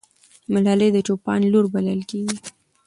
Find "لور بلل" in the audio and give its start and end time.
1.51-2.01